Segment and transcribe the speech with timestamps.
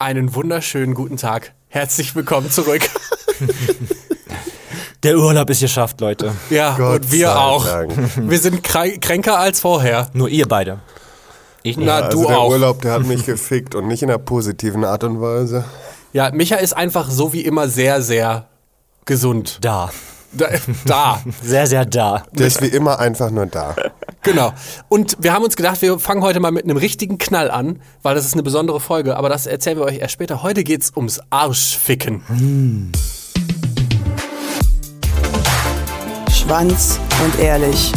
[0.00, 1.54] Einen wunderschönen guten Tag.
[1.66, 2.82] Herzlich willkommen zurück.
[5.02, 6.34] Der Urlaub ist geschafft, Leute.
[6.50, 7.66] Ja, Gott und wir auch.
[7.66, 7.92] Dank.
[8.30, 10.08] Wir sind kränker als vorher.
[10.12, 10.78] Nur ihr beide.
[11.64, 11.86] Ich nicht.
[11.86, 12.50] Na, Also du der auch.
[12.50, 15.64] Urlaub, der hat mich gefickt und nicht in einer positiven Art und Weise.
[16.12, 18.46] Ja, Micha ist einfach so wie immer sehr, sehr
[19.04, 19.58] gesund.
[19.62, 19.90] Da.
[20.32, 20.46] Da.
[20.84, 21.22] da.
[21.42, 22.22] Sehr, sehr da.
[22.32, 23.74] Der ist wie immer einfach nur da.
[24.22, 24.52] Genau.
[24.88, 28.14] Und wir haben uns gedacht, wir fangen heute mal mit einem richtigen Knall an, weil
[28.14, 30.42] das ist eine besondere Folge, aber das erzählen wir euch erst später.
[30.42, 32.92] Heute geht's ums Arschficken.
[36.30, 37.92] Schwanz und Ehrlich,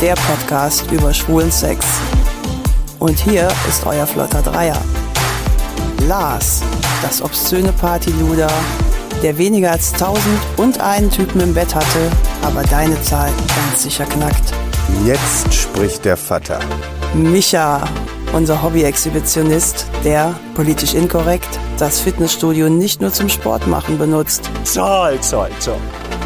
[0.00, 1.86] der Podcast über schwulen Sex.
[2.98, 4.80] Und hier ist euer flotter Dreier.
[6.06, 6.62] Lars,
[7.02, 8.50] das obszöne Partyluder,
[9.22, 12.10] der weniger als tausend und einen Typen im Bett hatte,
[12.42, 14.52] aber deine Zahl ganz sicher knackt.
[15.04, 16.60] Jetzt spricht der Vater.
[17.14, 17.88] Micha,
[18.32, 24.48] unser Hobby-Exhibitionist, der, politisch inkorrekt, das Fitnessstudio nicht nur zum Sport machen benutzt.
[24.64, 25.78] Zoll, zoll, zoll.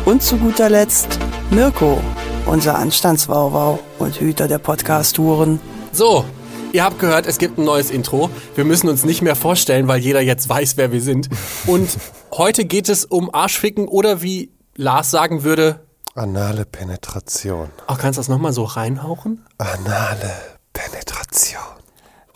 [0.05, 1.19] Und zu guter Letzt
[1.51, 2.01] Mirko,
[2.47, 5.59] unser Anstandswauwau und Hüter der Podcast-Touren.
[5.93, 6.25] So,
[6.73, 8.31] ihr habt gehört, es gibt ein neues Intro.
[8.55, 11.29] Wir müssen uns nicht mehr vorstellen, weil jeder jetzt weiß, wer wir sind.
[11.67, 11.89] Und
[12.33, 15.81] heute geht es um Arschficken oder wie Lars sagen würde,
[16.15, 17.71] Anale Penetration.
[17.89, 19.47] oh, kannst du das nochmal so reinhauchen?
[19.59, 20.33] Anale
[20.73, 21.61] Penetration.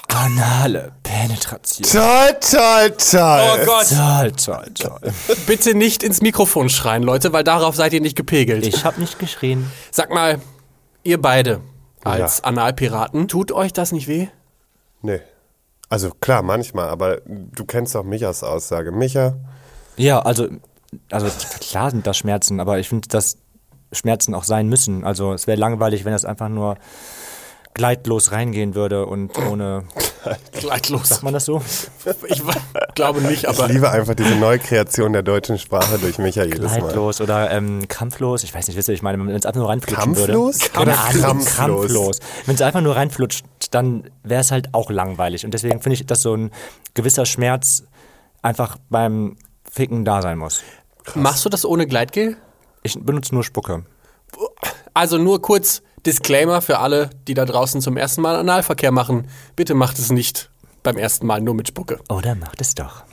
[0.09, 1.85] Anale Penetration.
[1.91, 3.41] Toll, toll, toll.
[3.63, 3.87] Oh Gott.
[3.87, 5.01] Zoll, zoll, zoll.
[5.47, 8.65] Bitte nicht ins Mikrofon schreien, Leute, weil darauf seid ihr nicht gepegelt.
[8.67, 9.71] Ich hab nicht geschrien.
[9.91, 10.41] Sag mal,
[11.03, 11.61] ihr beide
[12.05, 12.45] als Ja.
[12.45, 14.29] Analpiraten, tut euch das nicht weh?
[15.03, 15.21] Nee.
[15.89, 18.93] Also klar, manchmal, aber du kennst doch Michas Aussage.
[18.93, 19.35] Micha,
[19.97, 20.49] Ja, also,
[21.11, 21.29] also
[21.61, 23.39] klar sind das Schmerzen, aber ich finde, dass
[23.95, 25.05] Schmerzen auch sein müssen.
[25.05, 26.77] Also es wäre langweilig, wenn das einfach nur
[27.75, 29.85] gleitlos reingehen würde und ohne.
[30.53, 31.09] Gleitlos.
[31.11, 31.61] Sagt man das so?
[32.29, 32.43] Ich
[32.95, 36.79] glaube nicht, aber ich liebe einfach diese Neukreation der deutschen Sprache durch Micha jedes Mal.
[36.79, 38.43] Gleitlos oder ähm, kampflos.
[38.43, 40.61] Ich weiß nicht, wisst ihr, ich meine, wenn es einfach nur reinflutschen Kampflos?
[40.63, 40.81] würde.
[40.81, 41.57] Oder Ahnung, krampflos?
[41.57, 42.21] krampflos.
[42.47, 45.45] Wenn es einfach nur reinflutscht, dann wäre es halt auch langweilig.
[45.45, 46.53] Und deswegen finde ich, dass so ein
[46.95, 47.83] gewisser Schmerz
[48.41, 49.37] einfach beim
[49.71, 50.63] Ficken da sein muss.
[51.15, 52.37] machst du das ohne Gleitgel?
[52.85, 53.85] Ich benutze nur Spucke.
[54.93, 59.27] Also nur kurz Disclaimer für alle, die da draußen zum ersten Mal Analverkehr machen.
[59.57, 60.51] Bitte macht es nicht
[60.83, 61.99] beim ersten Mal nur mit Spucke.
[62.11, 63.05] Oder macht es doch.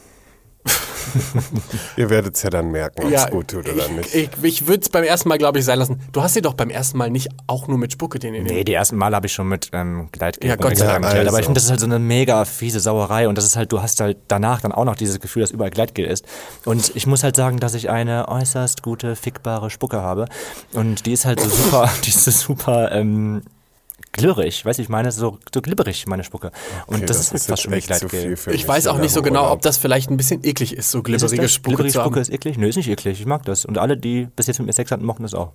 [1.98, 4.16] Ihr werdet es ja dann merken, ob es gut tut oder ich, nicht.
[4.16, 6.00] Ich, ich würde es beim ersten Mal, glaube ich, sein lassen.
[6.12, 8.64] Du hast dir doch beim ersten Mal nicht auch nur mit Spucke den in Nee,
[8.64, 11.00] die ersten Mal habe ich schon mit ähm, Gleitgel Ja, Gott sei Dank.
[11.06, 11.28] experimentiert.
[11.28, 11.40] Aber Also.
[11.40, 13.82] ich finde, das ist halt so eine mega fiese Sauerei und das ist halt, du
[13.82, 16.26] hast halt danach dann auch noch dieses Gefühl, dass überall Gleitgel ist.
[16.66, 20.28] Und ich muss halt sagen, dass ich eine äußerst gute, fickbare Spucke habe.
[20.74, 23.42] Und die ist halt so super, die ist so super, ähm,
[24.12, 26.52] glirrig, weißt du, ich meine, so, so glibberig, meine Spucke.
[26.88, 27.72] Und Okay, das, ist halt fast schon
[28.38, 29.54] für Ich mich weiß auch nicht so genau, Urlaub.
[29.58, 31.52] ob das vielleicht ein bisschen eklig ist, so Ist glibberige das?
[31.54, 32.00] Spucke glibberige.
[32.02, 32.58] Spucke ist eklig?
[32.58, 33.66] Nö, ist nicht eklig, ich mag das.
[33.66, 35.52] Und alle, die bis jetzt mit mir Sex hatten, mochten das auch.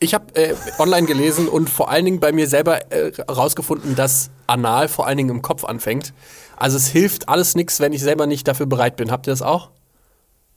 [0.00, 4.30] Ich habe äh, online gelesen und vor allen Dingen bei mir selber äh, rausgefunden, dass
[4.46, 6.12] Anal vor allen Dingen im Kopf anfängt.
[6.56, 9.10] Also es hilft alles nichts, wenn ich selber nicht dafür bereit bin.
[9.10, 9.70] Habt ihr das auch?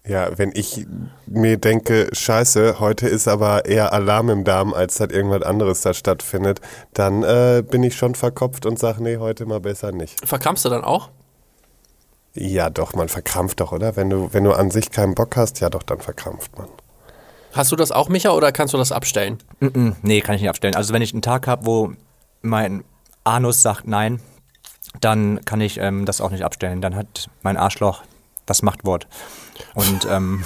[0.07, 0.85] Ja, wenn ich
[1.25, 5.93] mir denke, scheiße, heute ist aber eher Alarm im Darm, als dass irgendwas anderes da
[5.93, 6.61] stattfindet,
[6.93, 10.25] dann äh, bin ich schon verkopft und sage, nee, heute mal besser nicht.
[10.25, 11.09] Verkrampfst du dann auch?
[12.33, 13.95] Ja, doch, man verkrampft doch, oder?
[13.95, 16.67] Wenn du, wenn du an sich keinen Bock hast, ja doch, dann verkrampft man.
[17.53, 19.39] Hast du das auch, Micha, oder kannst du das abstellen?
[19.59, 20.75] Mm, Nee, kann ich nicht abstellen.
[20.75, 21.91] Also wenn ich einen Tag habe, wo
[22.41, 22.83] mein
[23.23, 24.21] Anus sagt nein,
[25.01, 26.81] dann kann ich ähm, das auch nicht abstellen.
[26.81, 28.03] Dann hat mein Arschloch
[28.47, 29.07] das Machtwort.
[29.75, 30.43] Und ähm,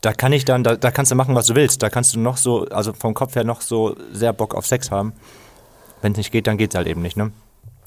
[0.00, 1.82] da kann ich dann, da, da kannst du machen, was du willst.
[1.82, 4.90] Da kannst du noch so, also vom Kopf her noch so sehr Bock auf Sex
[4.90, 5.12] haben.
[6.02, 7.32] Wenn es nicht geht, dann geht es halt eben nicht, ne?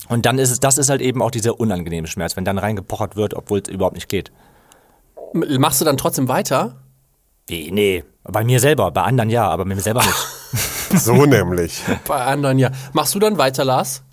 [0.09, 3.15] Und dann ist es, das ist halt eben auch dieser unangenehme Schmerz, wenn dann reingepochert
[3.15, 4.31] wird, obwohl es überhaupt nicht geht.
[5.33, 6.75] Machst du dann trotzdem weiter?
[7.47, 7.71] Wie?
[7.71, 8.03] Nee.
[8.23, 10.27] Bei mir selber, bei anderen ja, aber bei mir selber nicht.
[10.95, 11.81] So nämlich.
[12.07, 12.69] Bei anderen ja.
[12.91, 14.03] Machst du dann weiter, Lars?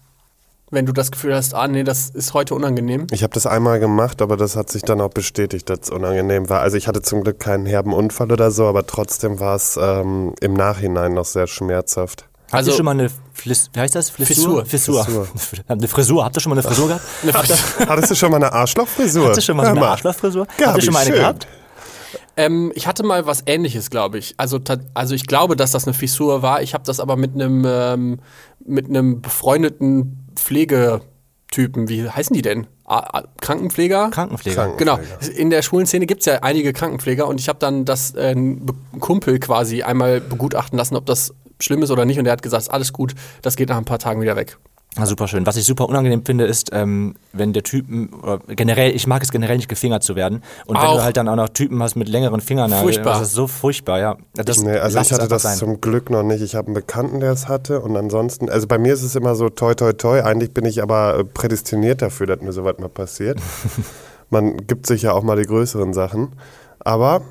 [0.73, 3.09] Wenn du das Gefühl hast, ah nee, das ist heute unangenehm.
[3.11, 6.49] Ich habe das einmal gemacht, aber das hat sich dann auch bestätigt, dass es unangenehm
[6.49, 6.61] war.
[6.61, 10.33] Also ich hatte zum Glück keinen herben Unfall oder so, aber trotzdem war es ähm,
[10.41, 12.27] im Nachhinein noch sehr schmerzhaft.
[12.47, 14.11] Habt Also- ihr schon mal eine Flis, wie heißt das?
[14.11, 14.65] Flissur?
[14.65, 15.05] Fissur.
[15.05, 15.27] Fissur.
[15.69, 16.25] Eine Frisur.
[16.25, 17.05] Habt ihr schon mal eine Frisur gehabt?
[17.33, 17.49] Habt
[17.81, 19.27] ihr, Hattest du schon mal eine Arschlochfrisur?
[19.29, 20.47] habt ihr schon mal so eine Arschlochfrisur?
[20.63, 21.19] Habt ihr schon mal eine schön.
[21.21, 21.47] gehabt?
[22.37, 24.35] Ähm, ich hatte mal was ähnliches, glaube ich.
[24.37, 24.59] Also,
[24.95, 26.61] also ich glaube, dass das eine Fissur war.
[26.63, 28.19] Ich habe das aber mit einem ähm,
[28.65, 30.20] mit einem befreundeten
[30.51, 32.67] Pflegetypen, wie heißen die denn?
[33.41, 34.11] Krankenpfleger?
[34.11, 34.57] Krankenpfleger.
[34.57, 34.99] Kranken- Genau.
[35.37, 38.35] In der schwulen Szene gibt es ja einige Krankenpfleger und ich habe dann das äh,
[38.99, 42.19] Kumpel quasi einmal begutachten lassen, ob das schlimm ist oder nicht.
[42.19, 44.59] Und der hat gesagt, alles gut, das geht nach ein paar Tagen wieder weg.
[44.97, 45.47] Ah, super schön.
[45.47, 48.11] Was ich super unangenehm finde, ist, ähm, wenn der Typen,
[48.49, 50.43] generell, ich mag es generell nicht gefingert zu werden.
[50.67, 50.97] Und wenn Auch.
[50.97, 53.21] du halt dann auch noch Typen hast mit längeren Fingernageln, Furchtbar.
[53.21, 54.17] das ist so furchtbar, ja.
[54.35, 55.57] Das, Nee, also ich hatte das sein.
[55.57, 56.43] zum Glück noch nicht.
[56.43, 59.37] Ich habe einen Bekannten, der es hatte und ansonsten, also bei mir ist es immer
[59.37, 60.23] so toi toi toi.
[60.25, 63.39] Eigentlich bin ich aber äh, prädestiniert dafür, dass mir sowas mal passiert.
[64.31, 66.33] Man gibt sich ja auch mal die größeren Sachen.
[66.81, 67.23] Aber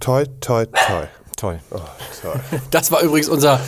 [0.00, 1.04] toi toi toi.
[1.36, 1.58] Toll.
[1.70, 1.78] Oh,
[2.22, 2.40] toll.
[2.70, 3.60] Das war übrigens unser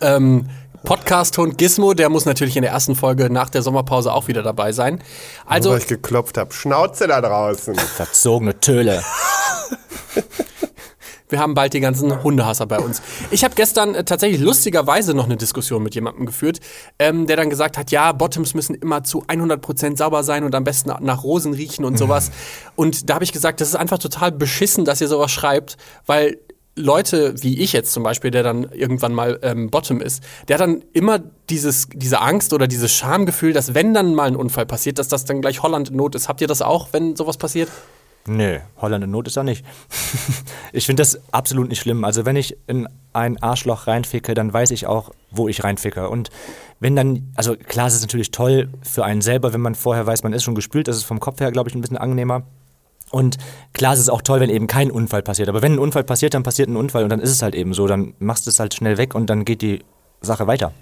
[0.00, 0.48] ähm,
[0.84, 1.94] Podcast-Hund Gizmo.
[1.94, 5.02] Der muss natürlich in der ersten Folge nach der Sommerpause auch wieder dabei sein.
[5.46, 6.52] Also, weil ich geklopft habe.
[6.52, 7.74] Schnauze da draußen.
[7.74, 9.02] Verzogene Töle.
[11.32, 13.02] wir haben bald die ganzen Hundehasser bei uns.
[13.30, 16.60] Ich habe gestern äh, tatsächlich lustigerweise noch eine Diskussion mit jemandem geführt,
[16.98, 20.64] ähm, der dann gesagt hat, ja, Bottoms müssen immer zu 100% sauber sein und am
[20.64, 22.30] besten nach Rosen riechen und sowas.
[22.76, 25.76] Und da habe ich gesagt, das ist einfach total beschissen, dass ihr sowas schreibt,
[26.06, 26.38] weil
[26.74, 30.60] Leute wie ich jetzt zum Beispiel, der dann irgendwann mal ähm, Bottom ist, der hat
[30.62, 31.20] dann immer
[31.50, 35.24] dieses, diese Angst oder dieses Schamgefühl, dass wenn dann mal ein Unfall passiert, dass das
[35.24, 36.28] dann gleich Holland in Not ist.
[36.28, 37.68] Habt ihr das auch, wenn sowas passiert?
[38.26, 39.64] Nö, Holland in Not ist er nicht.
[40.72, 42.04] ich finde das absolut nicht schlimm.
[42.04, 46.08] Also wenn ich in ein Arschloch reinficke, dann weiß ich auch, wo ich reinficke.
[46.08, 46.30] Und
[46.78, 50.22] wenn dann, also klar, es ist natürlich toll für einen selber, wenn man vorher weiß,
[50.22, 52.44] man ist schon gespült, das ist vom Kopf her, glaube ich, ein bisschen angenehmer.
[53.12, 53.36] Und
[53.72, 55.48] klar, es ist auch toll, wenn eben kein Unfall passiert.
[55.48, 57.74] Aber wenn ein Unfall passiert, dann passiert ein Unfall und dann ist es halt eben
[57.74, 57.86] so.
[57.86, 59.84] Dann machst du es halt schnell weg und dann geht die
[60.22, 60.72] Sache weiter.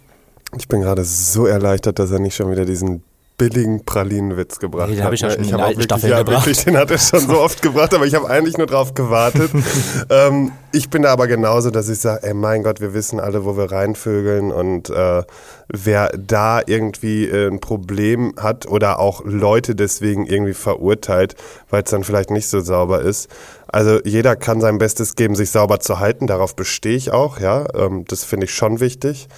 [0.57, 3.03] Ich bin gerade so erleichtert, dass er nicht schon wieder diesen
[3.41, 5.07] billigen Pralinenwitz gebracht Nee, den hat.
[5.07, 6.47] hab ich ja schon in den auch alten wirklich, Staffeln ja, gebracht.
[6.47, 9.51] Wirklich, den hat er schon so oft gebracht, aber ich habe eigentlich nur drauf gewartet.
[10.11, 13.47] ähm, ich bin da aber genauso, dass ich sage, ey mein Gott, wir wissen alle,
[13.47, 15.23] wo wir reinvögeln und äh,
[15.69, 21.35] wer da irgendwie äh, ein Problem hat oder auch Leute deswegen irgendwie verurteilt,
[21.71, 23.31] weil es dann vielleicht nicht so sauber ist.
[23.73, 26.27] Also jeder kann sein Bestes geben, sich sauber zu halten.
[26.27, 27.67] Darauf bestehe ich auch, ja.
[27.75, 29.29] Ähm, das finde ich schon wichtig,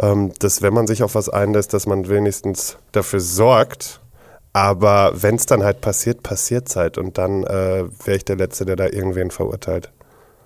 [0.00, 4.00] ähm, dass wenn man sich auf was einlässt, dass man wenigstens dafür sorgt.
[4.52, 6.98] Aber wenn es dann halt passiert, passiert es halt.
[6.98, 9.90] Und dann äh, wäre ich der Letzte, der da irgendwen verurteilt.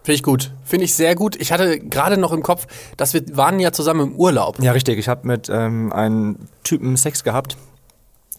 [0.05, 0.53] Finde ich gut.
[0.65, 1.37] Finde ich sehr gut.
[1.37, 2.67] Ich hatte gerade noch im Kopf,
[2.97, 4.61] dass wir waren ja zusammen im Urlaub.
[4.61, 4.99] Ja, richtig.
[4.99, 7.57] Ich habe mit ähm, einem Typen Sex gehabt.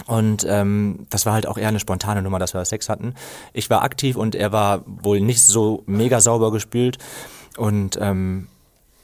[0.08, 3.14] Und ähm, das war halt auch eher eine spontane Nummer, dass wir Sex hatten.
[3.54, 6.98] Ich war aktiv und er war wohl nicht so mega sauber gespült.
[7.58, 8.48] Und ähm,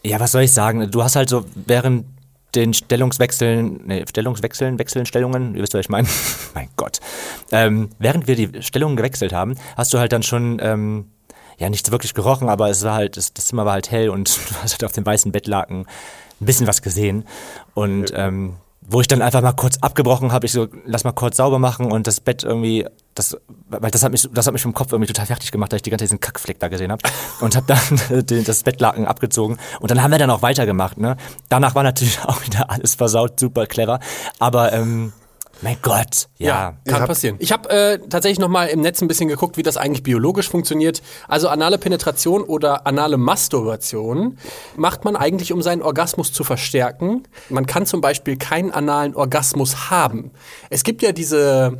[0.03, 0.89] ja, was soll ich sagen?
[0.91, 2.05] Du hast halt so während
[2.55, 6.07] den Stellungswechseln, nee, Stellungswechseln, Wechseln, Stellungen, ihr wisst, was ich meine.
[6.55, 6.99] mein Gott.
[7.51, 11.11] Ähm, während wir die Stellungen gewechselt haben, hast du halt dann schon ähm,
[11.57, 14.35] ja nichts wirklich gerochen, aber es war halt, das, das Zimmer war halt hell und
[14.49, 15.85] du hast halt auf dem weißen Bettlaken
[16.41, 17.25] ein bisschen was gesehen.
[17.75, 18.55] Und ähm,
[18.91, 21.91] wo ich dann einfach mal kurz abgebrochen habe, ich so, lass mal kurz sauber machen
[21.91, 23.37] und das Bett irgendwie, das,
[23.69, 25.83] weil das hat mich, das hat mich vom Kopf irgendwie total fertig gemacht, da ich
[25.83, 27.01] die ganze Zeit diesen Kackfleck da gesehen habe
[27.39, 30.97] und habe dann den, das Bettlaken abgezogen und dann haben wir dann auch weitergemacht.
[30.97, 31.17] Ne?
[31.49, 33.99] Danach war natürlich auch wieder alles versaut, super clever,
[34.39, 35.13] aber ähm,
[35.61, 36.77] mein Gott, ja.
[36.85, 37.35] kann habt- passieren.
[37.39, 40.49] Ich habe äh, tatsächlich noch mal im Netz ein bisschen geguckt, wie das eigentlich biologisch
[40.49, 41.01] funktioniert.
[41.27, 44.37] Also anale Penetration oder anale Masturbation
[44.77, 47.23] macht man eigentlich, um seinen Orgasmus zu verstärken.
[47.49, 50.31] Man kann zum Beispiel keinen analen Orgasmus haben.
[50.69, 51.77] Es gibt ja diese,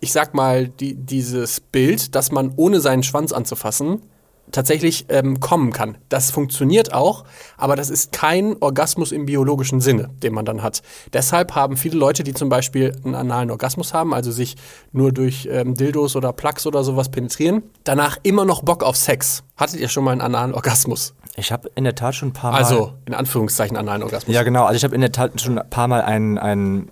[0.00, 4.02] ich sag mal, die, dieses Bild, dass man ohne seinen Schwanz anzufassen
[4.50, 5.98] tatsächlich ähm, kommen kann.
[6.08, 7.24] Das funktioniert auch,
[7.56, 10.82] aber das ist kein Orgasmus im biologischen Sinne, den man dann hat.
[11.12, 14.56] Deshalb haben viele Leute, die zum Beispiel einen analen Orgasmus haben, also sich
[14.92, 19.42] nur durch ähm, Dildos oder Plugs oder sowas penetrieren, danach immer noch Bock auf Sex.
[19.56, 21.14] Hattet ihr schon mal einen analen Orgasmus?
[21.36, 22.58] Ich habe in der Tat schon ein paar Mal.
[22.58, 24.34] Also, in Anführungszeichen analen Orgasmus.
[24.34, 24.64] Ja, genau.
[24.64, 26.90] Also ich habe in der Tat schon ein paar Mal einen, einen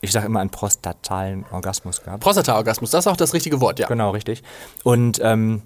[0.00, 2.22] ich sage immer einen prostatalen Orgasmus gehabt.
[2.22, 3.88] Prostata-Orgasmus, das ist auch das richtige Wort, ja.
[3.88, 4.42] Genau, richtig.
[4.84, 5.62] Und ähm,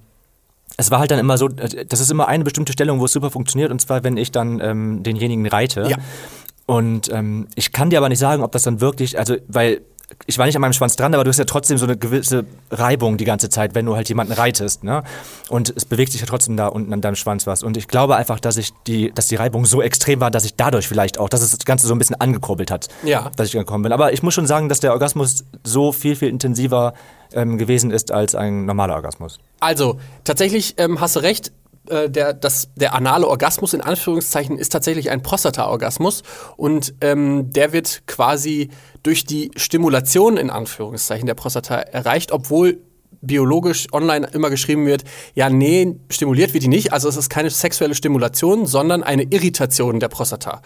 [0.76, 3.30] es war halt dann immer so, das ist immer eine bestimmte Stellung, wo es super
[3.30, 5.86] funktioniert, und zwar, wenn ich dann ähm, denjenigen reite.
[5.88, 5.96] Ja.
[6.66, 9.82] Und ähm, ich kann dir aber nicht sagen, ob das dann wirklich, also, weil
[10.26, 12.44] ich war nicht an meinem Schwanz dran, aber du hast ja trotzdem so eine gewisse
[12.70, 15.02] Reibung die ganze Zeit, wenn du halt jemanden reitest, ne?
[15.48, 17.62] Und es bewegt sich ja trotzdem da unten an deinem Schwanz was.
[17.62, 20.54] Und ich glaube einfach, dass ich die, dass die Reibung so extrem war, dass ich
[20.54, 23.30] dadurch vielleicht auch, dass es das Ganze so ein bisschen angekurbelt hat, Ja.
[23.36, 23.92] dass ich gekommen bin.
[23.92, 26.92] Aber ich muss schon sagen, dass der Orgasmus so viel, viel intensiver
[27.34, 29.38] ähm, gewesen ist als ein normaler Orgasmus.
[29.60, 31.52] Also, tatsächlich ähm, hast du recht.
[31.88, 36.22] äh, Der, das, der anale Orgasmus in Anführungszeichen ist tatsächlich ein Prostata-Orgasmus
[36.56, 38.70] und ähm, der wird quasi
[39.02, 42.78] durch die Stimulation in Anführungszeichen der Prostata erreicht, obwohl
[43.20, 46.92] biologisch online immer geschrieben wird, ja, nee, stimuliert wird die nicht.
[46.92, 50.60] Also es ist keine sexuelle Stimulation, sondern eine Irritation der Prostata.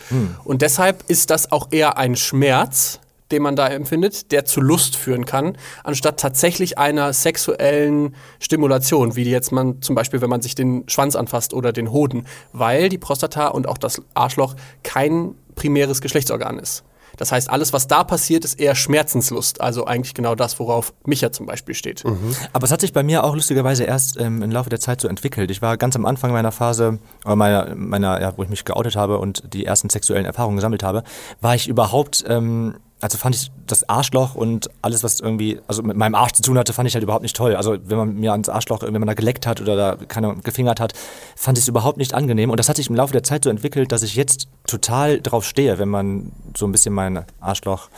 [0.45, 4.97] Und deshalb ist das auch eher ein Schmerz, den man da empfindet, der zu Lust
[4.97, 10.55] führen kann, anstatt tatsächlich einer sexuellen Stimulation, wie jetzt man zum Beispiel, wenn man sich
[10.55, 16.01] den Schwanz anfasst oder den Hoden, weil die Prostata und auch das Arschloch kein primäres
[16.01, 16.85] Geschlechtsorgan ist.
[17.17, 19.61] Das heißt, alles, was da passiert, ist eher Schmerzenslust.
[19.61, 22.05] Also eigentlich genau das, worauf Micha zum Beispiel steht.
[22.53, 25.09] Aber es hat sich bei mir auch lustigerweise erst ähm, im Laufe der Zeit so
[25.09, 25.51] entwickelt.
[25.51, 28.97] Ich war ganz am Anfang meiner Phase, oder meiner, meiner ja, wo ich mich geoutet
[28.97, 31.05] habe und die ersten sexuellen Erfahrungen gesammelt habe,
[31.41, 35.97] war ich überhaupt, ähm, also fand ich das Arschloch und alles, was irgendwie, also mit
[35.97, 37.55] meinem Arsch zu tun hatte, fand ich halt überhaupt nicht toll.
[37.55, 40.81] Also wenn man mir ans Arschloch, wenn man da geleckt hat oder da keine gefingert
[40.81, 40.95] hat,
[41.37, 42.51] fand ich es überhaupt nicht angenehm.
[42.51, 45.45] Und das hat sich im Laufe der Zeit so entwickelt, dass ich jetzt total drauf
[45.45, 47.91] stehe, wenn man so ein bisschen mein Arschloch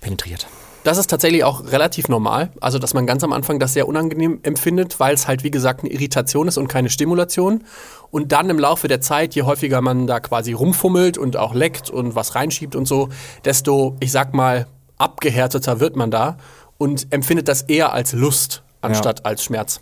[0.00, 0.46] penetriert.
[0.86, 2.52] Das ist tatsächlich auch relativ normal.
[2.60, 5.80] Also, dass man ganz am Anfang das sehr unangenehm empfindet, weil es halt, wie gesagt,
[5.80, 7.64] eine Irritation ist und keine Stimulation.
[8.12, 11.90] Und dann im Laufe der Zeit, je häufiger man da quasi rumfummelt und auch leckt
[11.90, 13.08] und was reinschiebt und so,
[13.44, 16.36] desto, ich sag mal, abgehärteter wird man da
[16.78, 19.80] und empfindet das eher als Lust anstatt als Schmerz.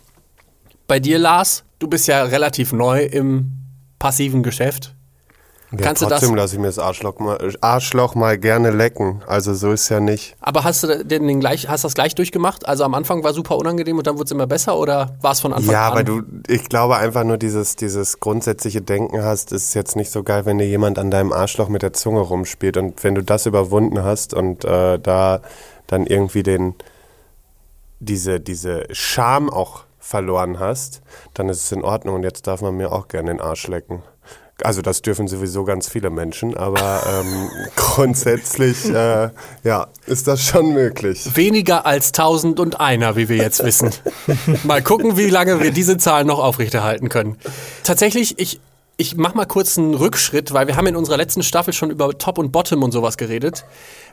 [0.87, 3.51] Bei dir, Lars, du bist ja relativ neu im
[3.99, 4.94] passiven Geschäft.
[5.71, 9.21] Ja, Kannst du das- trotzdem lasse ich mir das Arschloch mal, Arschloch mal gerne lecken.
[9.27, 10.35] Also so ist ja nicht.
[10.39, 12.67] Aber hast du denn den gleich, hast das gleich durchgemacht?
[12.67, 15.39] Also am Anfang war super unangenehm und dann wurde es immer besser oder war es
[15.41, 15.95] von Anfang Ja, an?
[15.95, 20.23] weil du, ich glaube einfach nur dieses, dieses grundsätzliche Denken hast, ist jetzt nicht so
[20.23, 22.77] geil, wenn dir jemand an deinem Arschloch mit der Zunge rumspielt.
[22.77, 25.41] Und wenn du das überwunden hast und äh, da
[25.87, 26.75] dann irgendwie den,
[27.99, 31.01] diese, diese Scham auch verloren hast,
[31.33, 34.03] dann ist es in Ordnung und jetzt darf man mir auch gerne den Arsch lecken.
[34.63, 39.29] Also das dürfen sowieso ganz viele Menschen, aber ähm, grundsätzlich äh,
[39.63, 41.35] ja, ist das schon möglich.
[41.35, 43.91] Weniger als 1000 einer, wie wir jetzt wissen.
[44.63, 47.37] mal gucken, wie lange wir diese Zahl noch aufrechterhalten können.
[47.83, 48.61] Tatsächlich, ich,
[48.97, 52.17] ich mach mal kurz einen Rückschritt, weil wir haben in unserer letzten Staffel schon über
[52.17, 53.65] Top und Bottom und sowas geredet.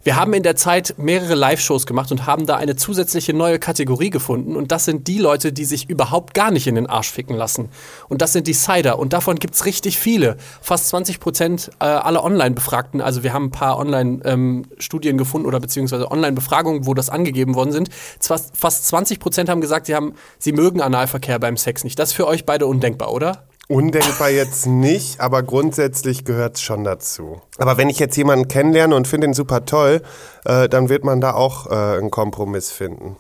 [0.03, 4.11] Wir haben in der Zeit mehrere Live-Shows gemacht und haben da eine zusätzliche neue Kategorie
[4.11, 4.57] gefunden.
[4.57, 7.69] Und das sind die Leute, die sich überhaupt gar nicht in den Arsch ficken lassen.
[8.09, 8.99] Und das sind die Cider.
[8.99, 10.37] Und davon gibt's richtig viele.
[10.61, 13.01] Fast 20 Prozent äh, aller Online-Befragten.
[13.01, 17.89] Also wir haben ein paar Online-Studien gefunden oder beziehungsweise Online-Befragungen, wo das angegeben worden sind.
[18.19, 22.01] Fast 20 Prozent haben gesagt, sie, haben, sie mögen Analverkehr beim Sex nicht.
[22.01, 23.45] Das ist für euch beide undenkbar, oder?
[23.69, 27.41] Undenkbar jetzt nicht, aber grundsätzlich gehört es schon dazu.
[27.59, 30.03] Aber wenn ich jetzt jemanden kennenlerne und finde ihn super toll,
[30.45, 33.17] äh, dann wird man da auch äh, einen Kompromiss finden.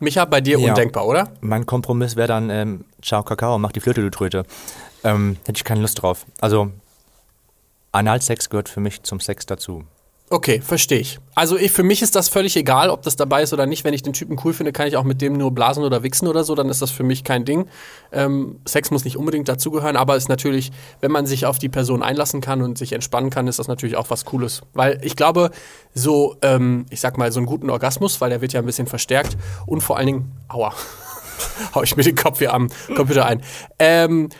[0.00, 0.70] Micha, bei dir Ja.
[0.70, 1.30] undenkbar, oder?
[1.42, 4.44] Mein Kompromiss wäre dann, ähm, ciao Kakao, mach die Flöte, du Tröte.
[5.04, 6.26] Ähm, hätte ich keine Lust drauf.
[6.40, 6.70] Also,
[7.92, 9.84] Analsex gehört für mich zum Sex dazu.
[10.32, 11.20] Okay, verstehe ich.
[11.34, 13.84] Also ich, für mich ist das völlig egal, ob das dabei ist oder nicht.
[13.84, 16.26] Wenn ich den Typen cool finde, kann ich auch mit dem nur blasen oder wichsen
[16.26, 17.68] oder so, dann ist das für mich kein Ding.
[18.12, 20.72] Ähm, Sex muss nicht unbedingt dazugehören, aber ist natürlich,
[21.02, 23.96] wenn man sich auf die Person einlassen kann und sich entspannen kann, ist das natürlich
[23.96, 24.62] auch was Cooles.
[24.72, 25.50] Weil ich glaube,
[25.92, 28.86] so, ähm, ich sag mal, so einen guten Orgasmus, weil der wird ja ein bisschen
[28.86, 29.36] verstärkt
[29.66, 30.72] und vor allen Dingen, aua,
[31.74, 33.42] hau ich mir den Kopf hier am Computer ein.
[33.78, 34.30] Ähm,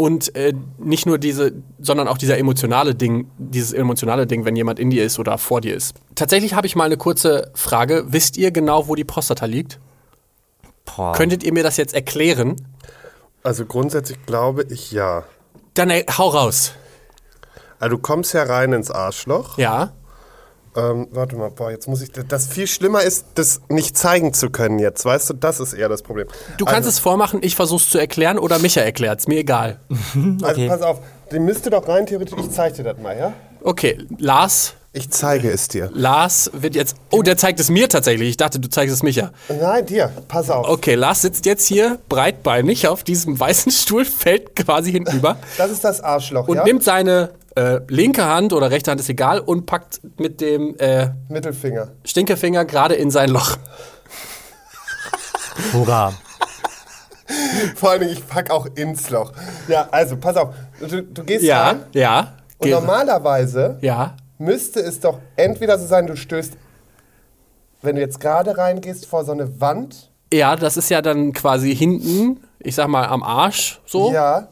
[0.00, 4.78] und äh, nicht nur diese, sondern auch dieser emotionale Ding, dieses emotionale Ding, wenn jemand
[4.78, 5.94] in dir ist oder vor dir ist.
[6.14, 8.04] Tatsächlich habe ich mal eine kurze Frage.
[8.06, 9.78] Wisst ihr genau, wo die Prostata liegt?
[10.86, 11.12] Boah.
[11.12, 12.56] Könntet ihr mir das jetzt erklären?
[13.42, 15.24] Also grundsätzlich glaube ich ja.
[15.74, 16.72] Dann äh, hau raus.
[17.78, 19.58] Also du kommst herein ins Arschloch.
[19.58, 19.92] Ja.
[20.76, 22.10] Ähm, warte mal, boah, jetzt muss ich.
[22.12, 25.04] Das viel schlimmer ist, das nicht zeigen zu können jetzt.
[25.04, 26.28] Weißt du, das ist eher das Problem.
[26.58, 29.80] Du kannst also, es vormachen, ich versuch's zu erklären oder Micha erklärt's, mir egal.
[30.42, 30.68] Also Okay.
[30.68, 31.00] pass auf,
[31.32, 32.38] die müsste doch rein theoretisch.
[32.38, 33.32] Ich zeige dir das mal, ja?
[33.62, 35.90] Okay, Lars, Ich zeige es dir.
[35.92, 36.96] Lars wird jetzt.
[37.10, 38.30] Oh, der zeigt es mir tatsächlich.
[38.30, 39.30] Ich dachte, du zeigst es Micha.
[39.48, 40.10] Nein, dir.
[40.28, 40.68] Pass auf.
[40.68, 45.36] Okay, Lars sitzt jetzt hier breitbeinig auf diesem weißen Stuhl, fällt quasi hinüber.
[45.58, 46.64] Das ist das Arschloch, und ja?
[46.64, 51.10] nimmt seine äh, linke Hand oder rechte Hand ist egal und packt mit dem äh,
[51.28, 51.88] Mittelfinger.
[52.04, 53.56] Stinkefinger gerade in sein Loch.
[55.72, 56.12] Hurra.
[57.76, 59.32] Vor allem, ich pack auch ins Loch.
[59.68, 60.54] Ja, also pass auf.
[60.80, 62.32] Du, du gehst Ja, rein ja.
[62.58, 64.16] und Ge- normalerweise ja.
[64.38, 66.54] müsste es doch entweder so sein, du stößt,
[67.82, 70.10] wenn du jetzt gerade reingehst, vor so eine Wand.
[70.32, 74.12] Ja, das ist ja dann quasi hinten, ich sag mal am Arsch so.
[74.12, 74.48] Ja.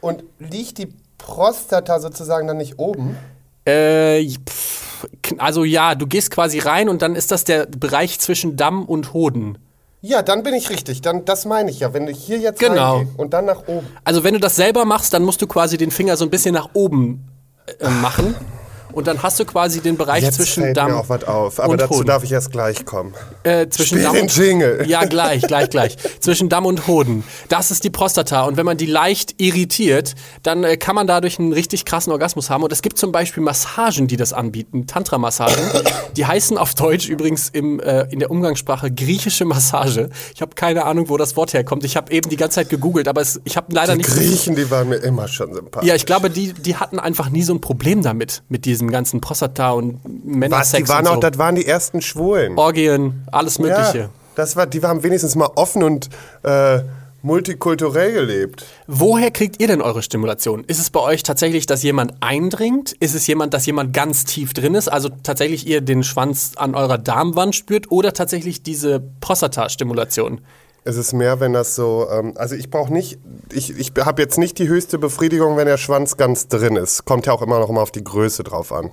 [0.00, 3.16] Und liegt die Prostata sozusagen dann nicht oben?
[3.64, 5.06] Äh, pff,
[5.38, 9.12] also ja, du gehst quasi rein und dann ist das der Bereich zwischen Damm und
[9.12, 9.58] Hoden.
[10.02, 11.02] Ja, dann bin ich richtig.
[11.02, 11.92] Dann, das meine ich ja.
[11.92, 13.02] Wenn du hier jetzt Genau.
[13.18, 13.86] und dann nach oben.
[14.02, 16.54] Also wenn du das selber machst, dann musst du quasi den Finger so ein bisschen
[16.54, 17.28] nach oben
[17.78, 18.34] äh, machen.
[18.92, 21.60] Und dann hast du quasi den Bereich Jetzt zwischen fällt Damm mir auch was auf.
[21.60, 22.06] Aber dazu Hoden.
[22.06, 23.14] darf ich erst gleich kommen.
[23.42, 24.84] Äh, zwischen Spiel Damm den und Jingle.
[24.86, 25.96] Ja, gleich, gleich, gleich.
[26.20, 27.24] Zwischen Damm und Hoden.
[27.48, 28.44] Das ist die Prostata.
[28.44, 32.50] Und wenn man die leicht irritiert, dann äh, kann man dadurch einen richtig krassen Orgasmus
[32.50, 32.62] haben.
[32.62, 34.86] Und es gibt zum Beispiel Massagen, die das anbieten.
[34.86, 35.62] Tantra-Massagen.
[36.16, 40.10] Die heißen auf Deutsch übrigens im, äh, in der Umgangssprache griechische Massage.
[40.34, 41.84] Ich habe keine Ahnung, wo das Wort herkommt.
[41.84, 44.10] Ich habe eben die ganze Zeit gegoogelt, aber es, ich habe leider Die nicht.
[44.10, 45.88] Griechen, die waren mir immer schon sympathisch.
[45.88, 48.90] Ja, ich glaube, die, die hatten einfach nie so ein Problem damit, mit, dies, diesem
[48.90, 51.20] ganzen Prostata und Was, Männersex die waren auch, so.
[51.20, 52.56] das waren die ersten Schwulen.
[52.56, 53.98] Orgien, alles Mögliche.
[53.98, 56.08] Ja, das war, die haben wenigstens mal offen und
[56.42, 56.80] äh,
[57.22, 58.64] multikulturell gelebt.
[58.86, 60.64] Woher kriegt ihr denn eure Stimulation?
[60.66, 62.92] Ist es bei euch tatsächlich, dass jemand eindringt?
[62.92, 64.88] Ist es jemand, dass jemand ganz tief drin ist?
[64.88, 70.40] Also tatsächlich ihr den Schwanz an eurer Darmwand spürt oder tatsächlich diese Prostata-Stimulation?
[70.84, 73.18] Es ist mehr, wenn das so, ähm, also ich brauche nicht,
[73.52, 77.04] ich, ich habe jetzt nicht die höchste Befriedigung, wenn der Schwanz ganz drin ist.
[77.04, 78.90] Kommt ja auch immer noch mal auf die Größe drauf an.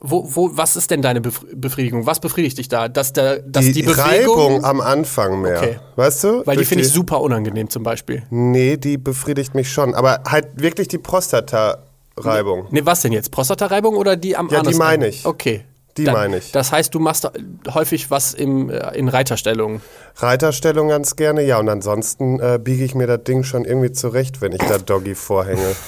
[0.00, 2.06] Wo, wo, was ist denn deine Bef- Befriedigung?
[2.06, 2.88] Was befriedigt dich da?
[2.88, 4.04] Dass, der, dass die, Die, Bewegung.
[4.04, 5.56] Reibung am Anfang mehr.
[5.58, 5.78] Okay.
[5.96, 6.42] Weißt du?
[6.46, 8.22] weil die finde ich super unangenehm zum Beispiel.
[8.30, 9.94] Nee, die befriedigt mich schon.
[9.94, 12.66] Aber halt wirklich die Prostata-Reibung.
[12.70, 13.30] Ne, was denn jetzt?
[13.30, 15.24] Prostatareibung oder die am Ja, die meine ich.
[15.24, 15.64] Okay.
[15.96, 16.52] Die Dann- meine ich.
[16.52, 17.30] Das heißt, du machst
[17.72, 19.80] häufig was im, äh, in Reiterstellungen.
[20.16, 21.58] Reiterstellung ganz gerne, ja.
[21.58, 25.14] Und ansonsten äh, biege ich mir das Ding schon irgendwie zurecht, wenn ich da Doggy
[25.14, 25.74] vorhänge.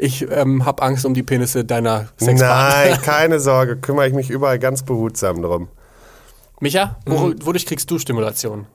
[0.00, 2.90] Ich ähm, habe Angst um die Penisse deiner Sexpartner.
[2.92, 5.66] Nein, keine Sorge, kümmere ich mich überall ganz behutsam drum.
[6.60, 7.44] Micha, wo, Mhm.
[7.44, 8.66] wodurch kriegst du Stimulation?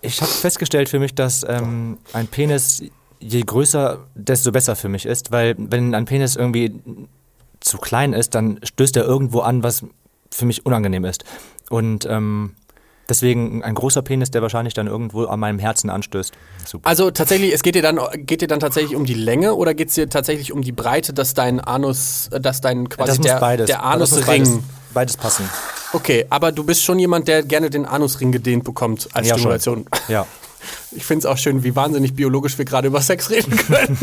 [0.00, 2.82] Ich habe festgestellt für mich, dass ähm, ein Penis
[3.20, 6.74] je größer, desto besser für mich ist, weil wenn ein Penis irgendwie
[7.62, 9.84] zu klein ist, dann stößt er irgendwo an, was
[10.30, 11.24] für mich unangenehm ist.
[11.70, 12.54] Und ähm,
[13.08, 16.32] deswegen ein großer Penis, der wahrscheinlich dann irgendwo an meinem Herzen anstößt.
[16.66, 16.88] Super.
[16.88, 19.88] Also tatsächlich, es geht dir dann, geht dir dann tatsächlich um die Länge oder geht
[19.88, 23.40] es dir tatsächlich um die Breite, dass dein Anus, äh, dass dein quasi das der,
[23.40, 23.66] beides.
[23.66, 24.26] der Anusring.
[24.26, 24.58] beides,
[24.94, 25.48] beides passen.
[25.92, 29.84] Okay, aber du bist schon jemand, der gerne den Anusring gedehnt bekommt als Ja, Stimulation.
[29.92, 30.08] schon.
[30.14, 30.26] Ja.
[30.92, 33.98] Ich finde es auch schön, wie wahnsinnig biologisch wir gerade über Sex reden können.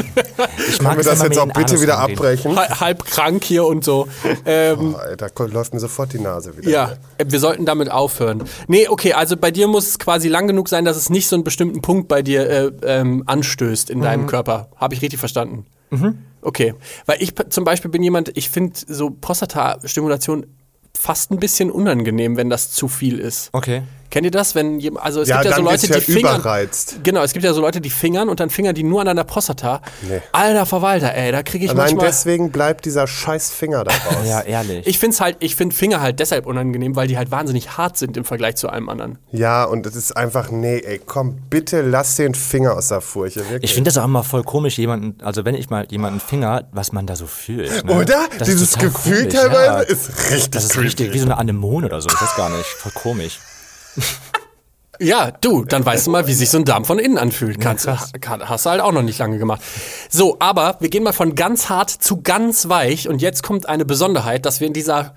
[0.69, 2.55] Ich Können wir das jetzt auch bitte Anus wieder abbrechen?
[2.55, 4.07] Hal- Halb krank hier und so.
[4.45, 6.69] Ähm, Oh, da läuft mir sofort die Nase wieder.
[6.69, 8.43] Ja, äh, wir sollten damit aufhören.
[8.67, 11.35] Nee, okay, also bei dir muss es quasi lang genug sein, dass es nicht so
[11.35, 14.03] einen bestimmten Punkt bei dir äh, ähm, anstößt in Mhm.
[14.03, 14.69] deinem Körper.
[14.75, 15.65] Habe ich richtig verstanden?
[16.41, 16.75] Okay,
[17.07, 20.45] weil ich p- zum Beispiel bin jemand, ich finde so Prostata-Stimulation
[20.97, 23.49] fast ein bisschen unangenehm, wenn das zu viel ist.
[23.53, 23.83] Okay.
[24.09, 26.39] Kennt ihr das, wenn also es Ja, gibt ja so Leute, wird's die ja fingern.
[26.39, 26.95] überreizt.
[27.03, 29.23] Genau, es gibt ja so Leute, die fingern und dann fingern die nur an deiner
[29.23, 29.81] Prostata.
[30.01, 30.21] Nee.
[30.31, 32.07] Alter Verwalter, ey, da kriege ich Allein manchmal.
[32.07, 34.15] deswegen bleibt dieser scheiß Finger da raus.
[34.25, 34.85] Ja, ehrlich.
[34.87, 38.17] Ich finde halt, ich finde Finger halt deshalb unangenehm, weil die halt wahnsinnig hart sind
[38.17, 39.17] im Vergleich zu allem anderen.
[39.31, 43.41] Ja, und es ist einfach, nee, ey, komm, bitte lass den Finger aus der Furche,
[43.41, 43.63] wirklich.
[43.63, 46.91] Ich finde das auch immer voll komisch, jemanden, also wenn ich mal jemanden finger, was
[46.91, 47.85] man da so fühlt.
[47.85, 47.93] Ne?
[47.93, 48.27] Oder?
[48.37, 49.79] Das Dieses Gefühl komisch, teilweise ja.
[49.81, 50.85] ist richtig Das ist creepy.
[50.87, 53.39] richtig, wie so eine Anemone oder so, ich weiß gar nicht, voll komisch.
[55.01, 57.61] Ja, du, dann weißt du mal, wie sich so ein Darm von innen anfühlt.
[57.61, 59.61] Kannst, du- kann, hast du halt auch noch nicht lange gemacht.
[60.09, 63.85] So, aber wir gehen mal von ganz hart zu ganz weich und jetzt kommt eine
[63.85, 65.15] Besonderheit, dass wir in dieser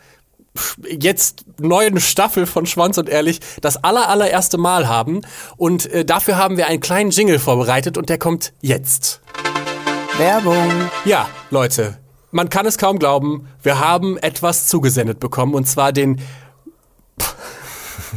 [0.86, 5.22] jetzt neuen Staffel von Schwanz und Ehrlich das aller, allererste Mal haben
[5.56, 9.20] und äh, dafür haben wir einen kleinen Jingle vorbereitet und der kommt jetzt.
[10.18, 10.68] Werbung.
[11.06, 11.96] Ja, Leute,
[12.30, 16.20] man kann es kaum glauben, wir haben etwas zugesendet bekommen und zwar den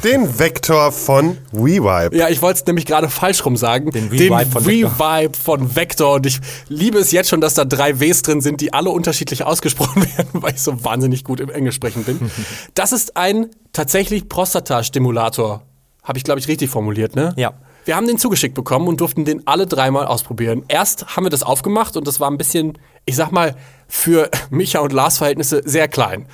[0.04, 2.16] Den Vektor von WeVibe.
[2.16, 3.92] Ja, ich wollte es nämlich gerade falsch rum sagen.
[3.92, 6.16] Den Revive von Vector.
[6.16, 9.44] Und ich liebe es jetzt schon, dass da drei Ws drin sind, die alle unterschiedlich
[9.44, 12.20] ausgesprochen werden, weil ich so wahnsinnig gut im Englisch sprechen bin.
[12.74, 15.64] Das ist ein tatsächlich Prostata-Stimulator.
[16.04, 17.34] Habe ich, glaube ich, richtig formuliert, ne?
[17.38, 17.54] Ja.
[17.86, 20.64] Wir haben den zugeschickt bekommen und durften den alle dreimal ausprobieren.
[20.68, 23.56] Erst haben wir das aufgemacht und das war ein bisschen, ich sag mal,
[23.88, 26.28] für Micha und Lars Verhältnisse sehr klein.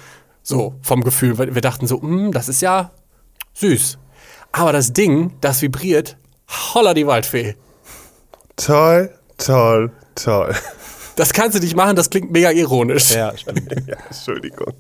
[0.44, 1.38] So, vom Gefühl.
[1.38, 2.92] weil Wir dachten so, hm, das ist ja
[3.54, 3.98] süß.
[4.52, 6.18] Aber das Ding, das vibriert,
[6.74, 7.56] holla die Waldfee.
[8.56, 10.54] Toll, toll, toll.
[11.16, 13.12] Das kannst du nicht machen, das klingt mega ironisch.
[13.12, 13.70] Ja, stimmt.
[13.88, 14.74] ja, Entschuldigung.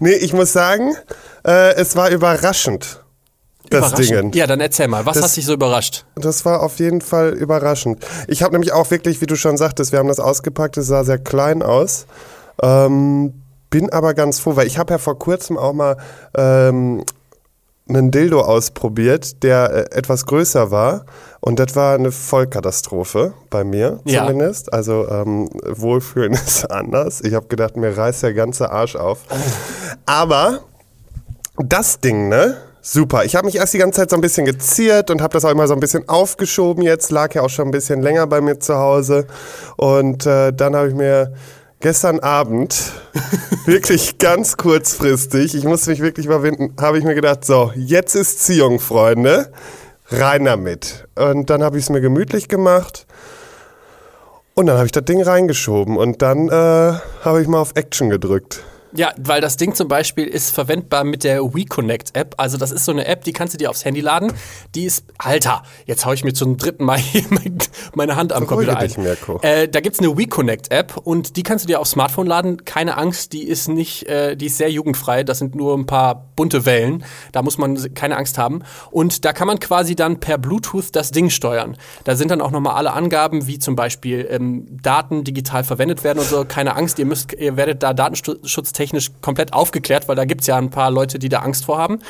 [0.00, 0.94] Nee, ich muss sagen,
[1.46, 3.04] äh, es war überraschend.
[3.70, 4.34] Das Überraschend.
[4.34, 4.40] Ding.
[4.40, 6.06] Ja, dann erzähl mal, was Das- hat dich so überrascht?
[6.16, 8.04] Das war auf jeden Fall überraschend.
[8.26, 11.04] Ich habe nämlich auch wirklich, wie du schon sagtest, wir haben das ausgepackt, es sah
[11.04, 12.06] sehr klein aus.
[12.62, 15.98] Ähm, bin aber ganz froh, weil ich habe ja vor kurzem auch mal
[16.36, 17.04] ähm,
[17.88, 21.06] einen Dildo ausprobiert, der äh, etwas größer war.
[21.40, 24.22] Und das war eine Vollkatastrophe bei mir Ja.
[24.26, 24.72] zumindest.
[24.72, 27.20] Also ähm, Wohlfühlen ist anders.
[27.22, 29.20] Ich habe gedacht, mir reißt der ganze Arsch auf.
[30.06, 30.60] Aber
[31.56, 32.56] das Ding, ne?
[32.80, 33.24] Super.
[33.24, 35.50] Ich habe mich erst die ganze Zeit so ein bisschen geziert und habe das auch
[35.50, 37.10] immer so ein bisschen aufgeschoben jetzt.
[37.10, 39.26] Lag ja auch schon ein bisschen länger bei mir zu Hause.
[39.76, 41.32] Und äh, dann habe ich mir
[41.80, 42.92] gestern Abend,
[43.66, 48.42] wirklich ganz kurzfristig, ich musste mich wirklich überwinden, habe ich mir gedacht, so, jetzt ist
[48.42, 49.52] Ziehung, Freunde.
[50.10, 51.06] Rein damit.
[51.16, 53.06] Und dann habe ich es mir gemütlich gemacht.
[54.54, 56.52] Und dann habe ich das Ding reingeschoben und dann äh,
[57.22, 58.64] habe ich mal auf Action gedrückt.
[58.94, 62.34] Ja, weil das Ding zum Beispiel ist verwendbar mit der WeConnect App.
[62.38, 64.32] Also das ist so eine App, die kannst du dir aufs Handy laden.
[64.74, 67.24] Die ist, Alter, jetzt hau ich mir zum dritten Mal hier
[67.94, 68.88] meine Hand am Beruhige Computer ein.
[68.88, 69.40] dich, Mirko.
[69.42, 72.64] Äh, da gibt's eine WeConnect App und die kannst du dir aufs Smartphone laden.
[72.64, 75.22] Keine Angst, die ist nicht, äh, die ist sehr jugendfrei.
[75.22, 77.04] Das sind nur ein paar bunte Wellen.
[77.32, 78.62] Da muss man keine Angst haben.
[78.90, 81.76] Und da kann man quasi dann per Bluetooth das Ding steuern.
[82.04, 86.18] Da sind dann auch nochmal alle Angaben, wie zum Beispiel ähm, Daten digital verwendet werden
[86.20, 86.44] und so.
[86.44, 87.92] Keine Angst, ihr müsst, ihr werdet da
[88.78, 92.00] datenschutztechnisch komplett aufgeklärt, weil da gibt's ja ein paar Leute, die da Angst vor haben,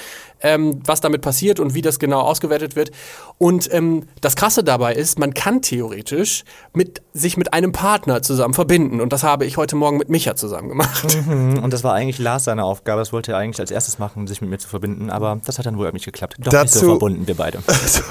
[0.43, 2.91] ähm, was damit passiert und wie das genau ausgewertet wird.
[3.39, 8.55] Und ähm, das Krasse dabei ist, man kann theoretisch mit, sich mit einem Partner zusammen
[8.55, 9.01] verbinden.
[9.01, 11.17] Und das habe ich heute Morgen mit Micha zusammen gemacht.
[11.29, 13.01] Und das war eigentlich Lars seine Aufgabe.
[13.01, 15.11] Das wollte er eigentlich als erstes machen, sich mit mir zu verbinden.
[15.11, 16.37] Aber das hat dann wohl nicht geklappt.
[16.39, 17.59] Doch nicht so Dazu- verbunden, wir beide.
[17.69, 18.03] Also,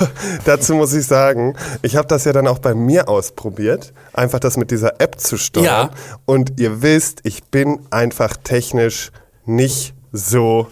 [0.45, 4.57] dazu muss ich sagen, ich habe das ja dann auch bei mir ausprobiert, einfach das
[4.57, 5.65] mit dieser App zu steuern.
[5.65, 5.89] Ja.
[6.25, 9.11] Und ihr wisst, ich bin einfach technisch
[9.45, 10.67] nicht so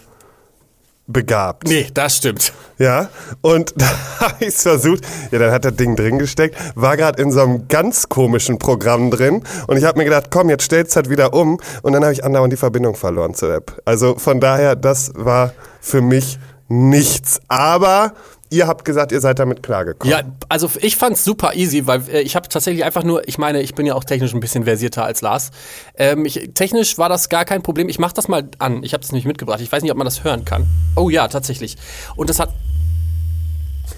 [1.08, 1.68] begabt.
[1.68, 2.54] Nee, das stimmt.
[2.78, 3.10] Ja,
[3.42, 3.86] und da
[4.20, 5.06] habe ich es versucht.
[5.32, 9.12] Ja, dann hat das Ding drin gesteckt, war gerade in so einem ganz komischen Programm
[9.12, 12.14] drin und ich habe mir gedacht, komm, jetzt stellst halt wieder um und dann habe
[12.14, 13.82] ich andauernd die Verbindung verloren zur App.
[13.86, 17.40] Also von daher, das war für mich nichts.
[17.48, 18.14] Aber
[18.50, 20.12] ihr habt gesagt, ihr seid damit klargekommen.
[20.12, 23.62] Ja, also ich fand's super easy, weil äh, ich habe tatsächlich einfach nur, ich meine,
[23.62, 25.52] ich bin ja auch technisch ein bisschen versierter als Lars.
[25.96, 27.90] Ähm, ich, technisch war das gar kein Problem.
[27.90, 28.84] Ich mach das mal an.
[28.84, 29.62] Ich habe das nicht mitgebracht.
[29.62, 30.68] Ich weiß nicht, ob man das hören kann.
[30.96, 31.78] Oh ja, tatsächlich.
[32.16, 32.54] Und das hat,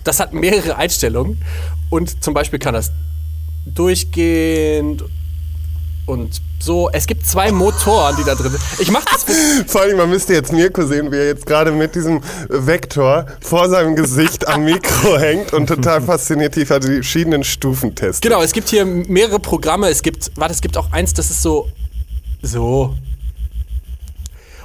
[0.03, 1.41] das hat mehrere Einstellungen.
[1.89, 2.91] Und zum Beispiel kann das
[3.65, 5.03] durchgehend
[6.07, 6.89] und so.
[6.91, 8.61] Es gibt zwei Motoren, die da drin sind.
[8.79, 9.25] Ich mach das.
[9.67, 13.69] Vor allem, man müsste jetzt Mirko sehen, wie er jetzt gerade mit diesem Vektor vor
[13.69, 18.23] seinem Gesicht am Mikro hängt und total fasziniert die verschiedenen Stufen testet.
[18.23, 19.89] Genau, es gibt hier mehrere Programme.
[19.89, 21.67] Es gibt, warte, es gibt auch eins, das ist so,
[22.41, 22.95] so.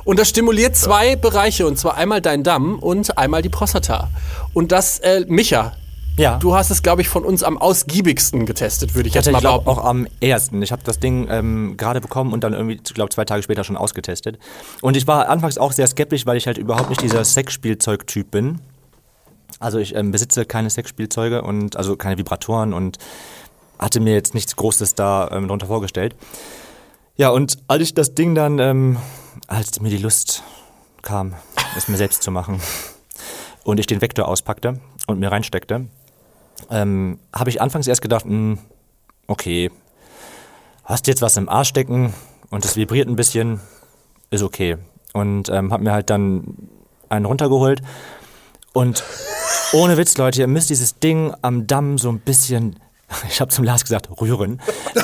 [0.04, 4.10] Und das stimuliert zwei Bereiche, und zwar einmal dein Damm und einmal die Prostata.
[4.52, 5.72] Und das, äh, Micha,
[6.16, 6.38] Ja.
[6.38, 9.40] du hast es, glaube ich, von uns am ausgiebigsten getestet, würde ich jetzt Ich mal
[9.40, 9.68] behaupten.
[9.68, 10.60] auch am ersten.
[10.62, 13.76] Ich habe das Ding ähm, gerade bekommen und dann irgendwie, glaube zwei Tage später schon
[13.76, 14.38] ausgetestet.
[14.82, 18.60] Und ich war anfangs auch sehr skeptisch, weil ich halt überhaupt nicht dieser Sexspielzeug-Typ bin.
[19.58, 22.98] Also ich ähm, besitze keine Sexspielzeuge und also keine Vibratoren und
[23.78, 26.14] hatte mir jetzt nichts Großes da ähm, darunter vorgestellt.
[27.16, 28.96] Ja, und als ich das Ding dann, ähm,
[29.46, 30.42] als mir die Lust
[31.02, 31.34] kam,
[31.76, 32.60] es mir selbst zu machen
[33.64, 35.86] und ich den Vektor auspackte und mir reinsteckte,
[36.70, 38.58] ähm, habe ich anfangs erst gedacht, mh,
[39.26, 39.70] okay,
[40.84, 42.12] hast jetzt was im Arsch stecken
[42.50, 43.60] und es vibriert ein bisschen,
[44.30, 44.76] ist okay.
[45.12, 46.56] Und ähm, habe mir halt dann
[47.08, 47.82] einen runtergeholt
[48.72, 49.04] und
[49.72, 52.76] ohne Witz, Leute, ihr müsst dieses Ding am Damm so ein bisschen,
[53.28, 54.60] ich habe zum Lars gesagt, rühren.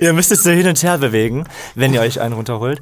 [0.00, 2.80] ihr müsst es so hin und her bewegen, wenn ihr euch einen runterholt.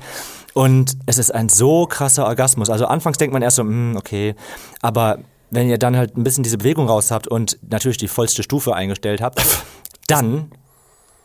[0.55, 2.71] Und es ist ein so krasser Orgasmus.
[2.71, 4.35] Also anfangs denkt man erst so, hm, okay,
[4.81, 5.19] aber
[5.55, 8.75] wenn ihr dann halt ein bisschen diese Bewegung raus habt und natürlich die vollste Stufe
[8.75, 9.43] eingestellt habt,
[10.07, 10.51] dann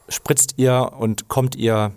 [0.07, 1.91] spritzt ihr und kommt ihr,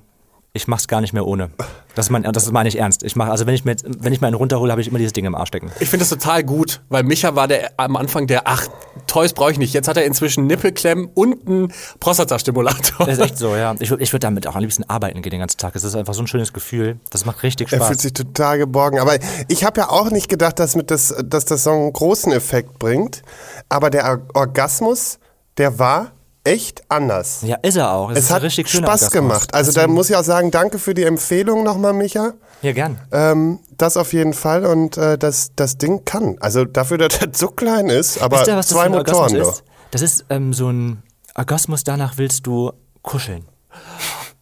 [0.55, 1.51] ich mach's gar nicht mehr ohne.
[1.95, 3.03] Das, mein, das meine ich ernst.
[3.05, 4.99] Ich mach, also wenn ich mir jetzt, wenn ich mir einen runterhole, habe ich immer
[4.99, 5.71] dieses Ding im Arsch stecken.
[5.81, 8.67] Ich finde das total gut, weil Micha war der am Anfang der, ach,
[9.07, 9.73] Toys brauche ich nicht.
[9.73, 13.07] Jetzt hat er inzwischen Nippelklemmen und einen Prostatastimulator.
[13.07, 13.75] Das ist echt so, ja.
[13.79, 15.75] Ich, würd- ich würde damit auch am liebsten arbeiten gehen den ganzen Tag.
[15.75, 16.99] Es ist einfach so ein schönes Gefühl.
[17.11, 17.89] Das macht richtig Er Spaß.
[17.89, 18.99] fühlt sich total geborgen.
[18.99, 19.17] Aber
[19.49, 22.79] ich habe ja auch nicht gedacht, dass, mit das, dass das so einen großen Effekt
[22.79, 23.23] bringt.
[23.71, 25.19] Aber der Or- Orgasmus,
[25.57, 26.13] der war
[26.45, 27.43] echt anders.
[27.43, 28.11] ja, ist er auch.
[28.11, 29.55] Es ist ein hat richtig schöner Spaß gemacht.
[29.55, 32.35] Also da muss ich auch sagen, danke für die Empfehlung nochmal, Micha.
[32.63, 32.99] Ja, gern.
[33.13, 36.37] Ähm, das auf jeden Fall und äh, das, das Ding kann.
[36.41, 39.65] Also dafür, dass das so klein ist, aber Wisst ihr, was das zwei Motoren ist?
[39.91, 41.03] Das ist ähm, so ein
[41.35, 43.45] Orgasmus, danach willst du kuscheln.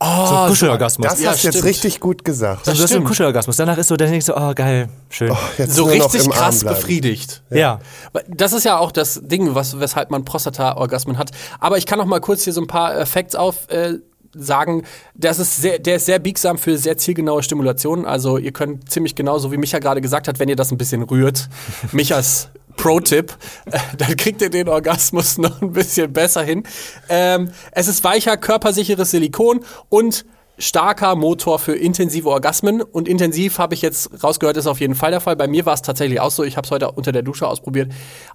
[0.02, 1.08] Oh, so ein Kuschelorgasmus.
[1.08, 2.66] Das Ja, hast du jetzt richtig gut gesagt.
[2.66, 3.04] das ist so ein.
[3.04, 3.56] Kuschelorgasmus.
[3.56, 5.30] Danach ist so, dann denkst du, oh geil, schön.
[5.58, 7.42] Jetzt so richtig krass befriedigt.
[7.50, 7.80] ja.
[8.12, 11.32] Weil Das ist ja auch das Ding, was, weshalb man Prostata-Orgasmen hat.
[11.58, 13.68] Aber ich kann noch mal kurz hier so ein paar äh, Facts auf.
[13.68, 13.98] Äh,
[14.32, 14.84] sagen,
[15.16, 18.06] das ist sehr, der ist sehr biegsam für sehr zielgenaue Stimulation.
[18.06, 20.78] Also ihr könnt ziemlich genau, so wie Micha gerade gesagt hat, wenn ihr das ein
[20.78, 21.48] bisschen rührt,
[21.92, 23.36] Michas Pro-Tipp,
[23.98, 26.64] dann kriegt ihr den Orgasmus noch ein bisschen besser hin.
[27.08, 30.24] Ähm, es ist weicher, körpersicheres Silikon und
[30.60, 32.82] starker Motor für intensive Orgasmen.
[32.82, 35.36] Und intensiv habe ich jetzt rausgehört, ist auf jeden Fall der Fall.
[35.36, 36.44] Bei mir war es tatsächlich auch so.
[36.44, 37.92] Ich habe es heute unter der Dusche ausprobiert.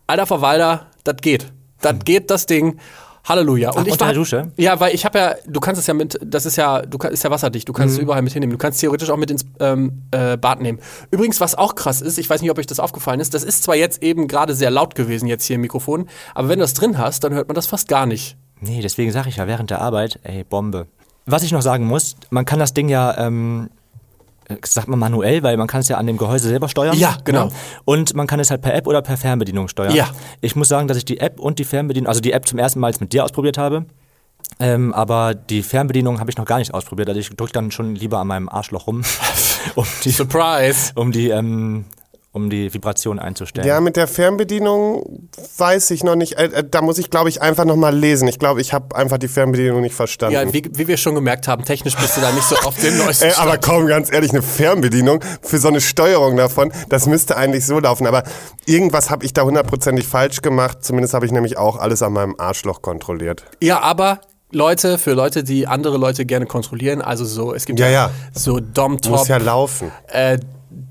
[0.07, 1.47] Alter Verwalter, das geht.
[1.81, 2.79] Das geht das Ding.
[3.25, 3.71] Halleluja.
[3.71, 4.51] Und Ach, unter der Dusche?
[4.55, 7.23] Ja, weil ich habe ja, du kannst es ja mit, das ist ja, du ist
[7.23, 8.51] ja wasserdicht, du kannst es überall mit hinnehmen.
[8.51, 10.79] Du kannst es theoretisch auch mit ins ähm, äh, Bad nehmen.
[11.11, 13.63] Übrigens, was auch krass ist, ich weiß nicht, ob euch das aufgefallen ist, das ist
[13.63, 16.75] zwar jetzt eben gerade sehr laut gewesen jetzt hier im Mikrofon, aber wenn du das
[16.75, 18.37] drin hast, dann hört man das fast gar nicht.
[18.61, 20.87] Nee, deswegen sage ich ja während der Arbeit, ey, Bombe.
[21.25, 23.84] was ich noch sagen muss, man kann das Ding ja, ähm, äh,
[24.63, 26.97] sagt man manuell, weil man kann es ja an dem Gehäuse selber steuern.
[26.97, 27.49] Ja, genau.
[27.83, 29.95] Und man kann es halt per App oder per Fernbedienung steuern.
[29.95, 30.09] Ja.
[30.41, 32.79] Ich muss sagen, dass ich die App und die Fernbedienung, also die App zum ersten
[32.79, 33.85] Mal jetzt mit dir ausprobiert habe.
[34.59, 37.09] Ähm, aber die Fernbedienung habe ich noch gar nicht ausprobiert.
[37.09, 39.03] Also ich drücke dann schon lieber an meinem Arschloch rum,
[39.75, 40.91] um die, Surprise.
[40.95, 41.85] um die, ähm,
[42.35, 43.65] um die Vibration einzustellen.
[43.65, 46.33] Ja, mit der Fernbedienung weiß ich noch nicht.
[46.37, 48.27] Äh, äh, da muss ich, glaube ich, einfach noch mal lesen.
[48.27, 50.33] Ich glaube, ich habe einfach die Fernbedienung nicht verstanden.
[50.35, 52.97] Ja, wie, wie wir schon gemerkt haben, technisch bist du da nicht so auf dem
[53.05, 53.63] neuesten Ey, aber Stand.
[53.65, 58.05] komm, ganz ehrlich, eine Fernbedienung für so eine Steuerung davon, das müsste eigentlich so laufen.
[58.05, 58.23] Aber
[58.65, 60.79] irgendwas habe ich da hundertprozentig falsch gemacht.
[60.83, 63.45] Zumindest habe ich nämlich auch alles an meinem Arschloch kontrolliert.
[63.61, 64.19] Ja, aber
[64.51, 68.11] Leute, für Leute, die andere Leute gerne kontrollieren, also so, es gibt Ja, ja.
[68.33, 69.91] so Dom-Top, Muss ja laufen.
[70.07, 70.37] äh,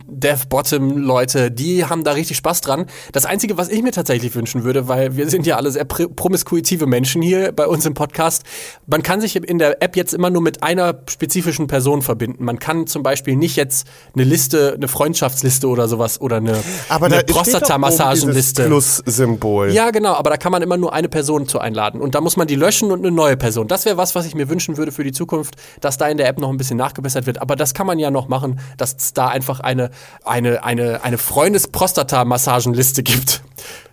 [0.06, 2.86] Dev-Bottom-Leute, die haben da richtig Spaß dran.
[3.12, 6.12] Das Einzige, was ich mir tatsächlich wünschen würde, weil wir sind ja alle sehr pr-
[6.14, 8.42] promiskuitive Menschen hier bei uns im Podcast,
[8.86, 12.44] man kann sich in der App jetzt immer nur mit einer spezifischen Person verbinden.
[12.44, 17.06] Man kann zum Beispiel nicht jetzt eine Liste, eine Freundschaftsliste oder sowas oder eine, Aber
[17.06, 18.64] eine Prostatamassagenliste.
[18.64, 19.70] Plus-Symbol.
[19.72, 22.00] Ja, genau, aber da kann man immer nur eine Person zu einladen.
[22.00, 23.68] Und da muss man die löschen und eine neue Person.
[23.68, 26.28] Das wäre was, was ich mir wünschen würde für die Zukunft, dass da in der
[26.28, 27.40] App noch ein bisschen nachgebessert wird.
[27.40, 29.90] Aber das kann man ja noch machen, dass da einfach eine,
[30.24, 33.42] eine, eine, eine Freundes-Prostata-Massagenliste gibt.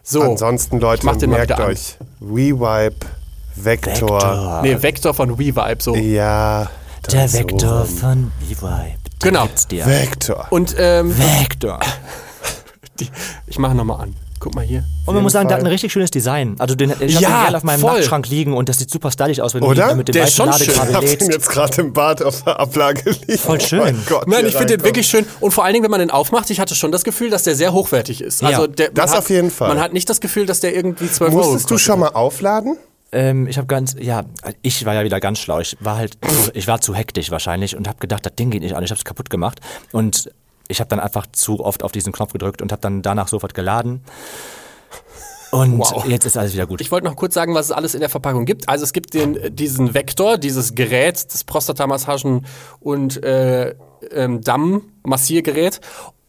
[0.03, 0.21] So.
[0.21, 1.97] Ansonsten, Leute, mach den mal merkt euch.
[2.19, 2.95] WeVibe,
[3.55, 4.21] Vector.
[4.21, 4.61] Vektor.
[4.63, 5.95] Nee, Vector von WeVibe, so.
[5.95, 6.69] Ja.
[7.09, 7.95] Der das Vektor so.
[7.97, 8.97] von V-Vibe.
[9.21, 9.47] Genau.
[9.69, 10.47] Vektor.
[10.49, 11.79] Und ähm, Vektor.
[12.99, 13.09] die,
[13.47, 14.15] ich mache nochmal an.
[14.43, 14.83] Guck mal hier.
[15.05, 15.67] Und man muss sagen, der hat Fall.
[15.69, 16.55] ein richtig schönes Design.
[16.57, 17.93] Also den, ich hab Ja, den gerne auf meinem voll.
[17.93, 19.89] Nachtschrank liegen und das sieht super stylisch aus, wenn Oder?
[19.89, 20.69] du mit dem Der ist weißen schon schön.
[20.71, 21.21] Ich Ladekabel hab lädst.
[21.21, 23.37] ihn jetzt gerade im Bad auf der Ablage liegen.
[23.37, 23.79] Voll schön.
[23.79, 25.27] Oh mein Gott, Nein, ich finde den wirklich schön.
[25.41, 27.55] Und vor allen Dingen, wenn man den aufmacht, ich hatte schon das Gefühl, dass der
[27.55, 28.43] sehr hochwertig ist.
[28.43, 29.69] Also Ja, der, man das hat, auf jeden Fall.
[29.69, 32.77] Man hat nicht das Gefühl, dass der irgendwie 12 Euro Musstest du schon mal aufladen?
[33.13, 34.23] Ähm, ich habe ganz, ja,
[34.61, 35.59] ich war ja wieder ganz schlau.
[35.59, 38.63] Ich war halt, zu, ich war zu hektisch wahrscheinlich und habe gedacht, das Ding geht
[38.63, 38.83] nicht an.
[38.83, 39.59] Ich habe es kaputt gemacht
[39.91, 40.31] und
[40.71, 43.53] ich habe dann einfach zu oft auf diesen Knopf gedrückt und habe dann danach sofort
[43.53, 44.01] geladen.
[45.51, 46.05] Und Wow.
[46.05, 46.79] jetzt ist alles wieder gut.
[46.79, 48.69] Ich wollte noch kurz sagen, was es alles in der Verpackung gibt.
[48.69, 52.43] Also es gibt den, diesen Vektor, dieses Gerät, das Prostatamassagen-
[52.79, 53.75] und äh,
[54.11, 55.81] ähm, Damm-Massiergerät.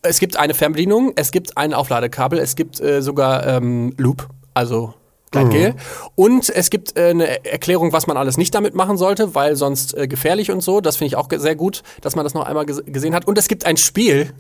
[0.03, 4.95] Es gibt eine Fernbedienung, es gibt ein Aufladekabel, es gibt äh, sogar ähm, Loop, also
[5.33, 5.75] Gleitgel.
[6.15, 9.97] Und es gibt äh, eine Erklärung, was man alles nicht damit machen sollte, weil sonst
[9.97, 10.81] äh, gefährlich und so.
[10.81, 13.27] Das finde ich auch sehr gut, dass man das noch einmal ges gesehen hat.
[13.27, 14.33] Und es gibt ein Spiel.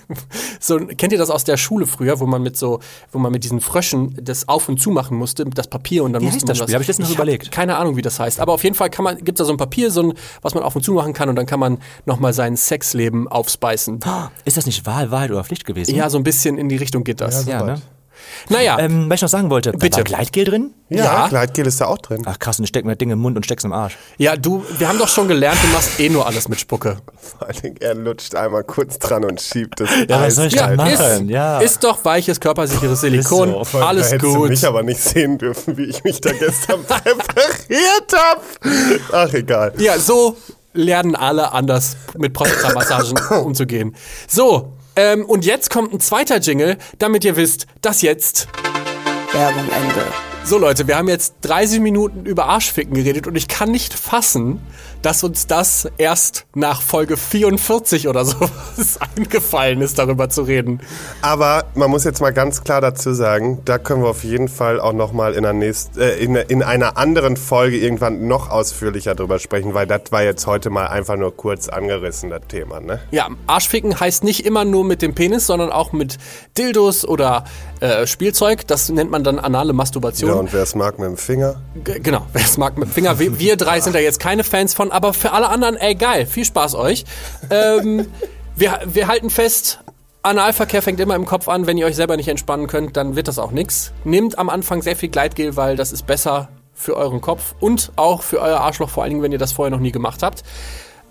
[0.60, 2.80] so, kennt ihr das aus der Schule früher, wo man mit so,
[3.12, 6.22] wo man mit diesen Fröschen das auf und zu machen musste, das Papier und dann
[6.22, 6.74] Wie musste heißt man das Spiel?
[6.74, 7.50] Hab ich letztens noch hab überlegt.
[7.50, 8.40] Keine Ahnung, wie das heißt.
[8.40, 10.62] Aber auf jeden Fall kann man, gibt's da so ein Papier, so ein, was man
[10.62, 14.00] auf und zu machen kann und dann kann man nochmal sein Sexleben aufspeisen.
[14.44, 15.94] Ist das nicht Wahl, Wahrheit oder Pflicht gewesen?
[15.94, 17.46] Ja, so ein bisschen in die Richtung geht das.
[17.46, 17.80] Ja, ne?
[18.48, 19.96] Naja, Ähm, was ich noch sagen wollte, Bitte.
[19.98, 20.74] war Gleitgel drin?
[20.88, 21.28] Ja, Ja.
[21.28, 22.22] Gleitgel ist da auch drin.
[22.26, 23.96] Ach krass, und ich steck mir das Ding im Mund und steck's im Arsch.
[24.18, 26.98] ja, du, wir haben doch schon gelernt, du machst eh nur alles mit Spucke.
[27.18, 29.90] Vor allen Dingen, er lutscht einmal kurz dran und schiebt es.
[30.08, 30.70] Ja, was soll ich eiskalt.
[30.80, 31.26] denn machen?
[31.26, 31.58] ist, ja.
[31.60, 33.50] ist doch weiches, körpersicheres Silikon.
[33.50, 33.64] so.
[33.64, 34.48] Voll, alles da hättest du gut.
[34.50, 38.40] mich aber nicht sehen dürfen, wie ich mich da gestern präpariert habe.
[39.12, 39.72] Ach, egal.
[39.78, 40.36] Ja, so
[40.72, 43.96] lernen alle anders mit Prostatamassagen umzugehen.
[44.28, 48.48] So, ähm, und jetzt kommt ein zweiter Jingle, damit ihr wisst, dass jetzt
[49.32, 50.04] Werbung Ende.
[50.44, 54.60] So Leute, wir haben jetzt 30 Minuten über Arschficken geredet und ich kann nicht fassen,
[55.02, 58.36] dass uns das erst nach Folge 44 oder so
[59.16, 60.80] eingefallen ist, darüber zu reden.
[61.22, 64.80] Aber man muss jetzt mal ganz klar dazu sagen, da können wir auf jeden Fall
[64.80, 69.38] auch nochmal in, der nächsten- äh, in, in einer anderen Folge irgendwann noch ausführlicher drüber
[69.38, 73.00] sprechen, weil das war jetzt heute mal einfach nur kurz angerissen, das Thema, ne?
[73.10, 76.18] Ja, Arschficken heißt nicht immer nur mit dem Penis, sondern auch mit
[76.58, 77.44] Dildos oder
[77.80, 78.66] äh, Spielzeug.
[78.66, 80.30] Das nennt man dann anale Masturbation.
[80.30, 81.56] Ja, und wer es mag mit dem Finger.
[81.84, 83.18] G- Genau, wer es mag mit dem Finger.
[83.18, 86.26] Wir, wir drei sind da jetzt keine Fans von, aber für alle anderen, ey geil,
[86.26, 87.04] viel Spaß euch.
[87.50, 88.06] Ähm,
[88.56, 89.80] wir, wir halten fest,
[90.22, 91.66] Analverkehr fängt immer im Kopf an.
[91.66, 93.92] Wenn ihr euch selber nicht entspannen könnt, dann wird das auch nix.
[94.04, 98.22] Nehmt am Anfang sehr viel Gleitgel, weil das ist besser für euren Kopf und auch
[98.22, 100.42] für euer Arschloch, vor allen Dingen, wenn ihr das vorher noch nie gemacht habt.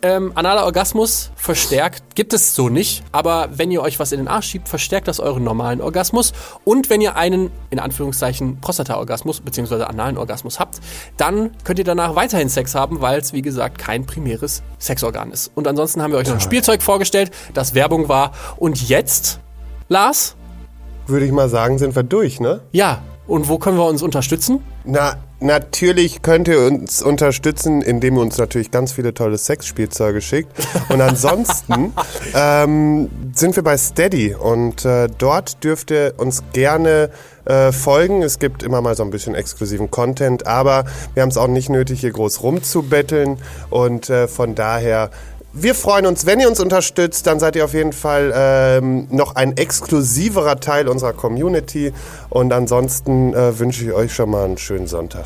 [0.06, 4.28] Ähm, analer Orgasmus verstärkt, gibt es so nicht, aber wenn ihr euch was in den
[4.28, 6.32] Arsch schiebt, verstärkt das euren normalen Orgasmus.
[6.63, 9.86] Und wenn ihr einen, in Anführungszeichen, Prostata-Orgasmus bzw.
[9.86, 10.80] analen Orgasmus habt,
[11.18, 15.50] dann könnt ihr danach weiterhin Sex haben, weil es, wie gesagt, kein primäres Sexorgan ist.
[15.56, 18.34] Und ansonsten haben wir euch noch ein Spielzeug vorgestellt, das Werbung war.
[18.58, 19.39] Und jetzt,
[19.89, 20.36] Lars,
[21.08, 22.62] Würde ich mal sagen, sind wir durch, ne?
[22.72, 24.62] ja, und wo können wir uns unterstützen?
[24.84, 30.52] Na, natürlich könnt ihr uns unterstützen, indem ihr uns natürlich ganz viele tolle Sexspielzeuge schickt.
[30.90, 31.94] Und ansonsten
[32.36, 37.10] ähm, sind wir bei Steady und äh, dort dürft ihr uns gerne
[37.46, 38.22] äh, folgen.
[38.22, 41.70] Es gibt immer mal so ein bisschen exklusiven Content, aber wir haben es auch nicht
[41.70, 43.38] nötig, hier groß rumzubetteln.
[43.70, 45.10] Und äh, von daher
[45.56, 49.36] wir freuen uns, wenn ihr uns unterstützt, dann seid ihr auf jeden Fall ähm, noch
[49.36, 51.94] ein exklusiverer Teil unserer Community.
[52.30, 55.26] Und ansonsten äh, wünsche ich euch schon mal einen schönen Sonntag.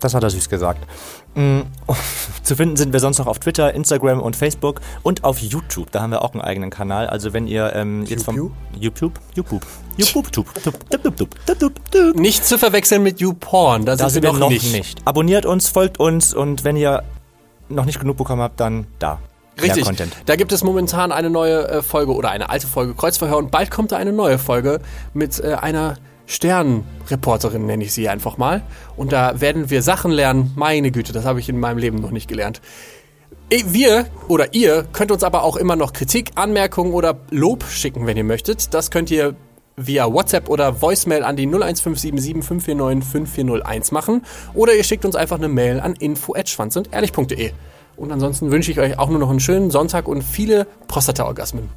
[0.00, 0.86] Das hat er süß gesagt.
[1.34, 1.60] Mm,
[2.42, 5.90] Zu finden sind wir sonst noch auf Twitter, Instagram und Facebook und auf YouTube.
[5.90, 7.06] Da haben wir auch einen eigenen Kanal.
[7.06, 10.46] Also wenn ihr ähm, jetzt vom YouTube, YouTube, YouTube, YouTube,
[10.92, 13.86] YouTube, YouTube, Nicht zu verwechseln mit YouPorn.
[13.86, 14.72] Da, da sind wir noch, nicht.
[14.72, 15.00] nicht.
[15.04, 17.02] Abonniert uns, folgt uns und wenn ihr
[17.68, 19.18] noch nicht genug bekommen habt, dann da.
[19.60, 19.84] Richtig.
[19.84, 20.12] Content.
[20.26, 23.70] Da gibt es momentan eine neue äh, Folge oder eine alte Folge Kreuzverhör und bald
[23.70, 24.80] kommt da eine neue Folge
[25.14, 28.62] mit äh, einer Sternreporterin, nenne ich sie einfach mal.
[28.96, 30.52] Und da werden wir Sachen lernen.
[30.56, 32.60] Meine Güte, das habe ich in meinem Leben noch nicht gelernt.
[33.48, 38.06] Eh, Wir oder ihr könnt uns aber auch immer noch Kritik, Anmerkungen oder Lob schicken,
[38.06, 38.74] wenn ihr möchtet.
[38.74, 39.36] Das könnt ihr
[39.76, 44.24] via WhatsApp oder Voicemail an die 01577 549 5401 machen.
[44.54, 47.52] Oder ihr schickt uns einfach eine Mail an info@schwanzundehrlich.de.
[47.96, 51.70] Und ansonsten wünsche ich euch auch nur noch einen schönen Sonntag und viele Prostata-Orgasmen.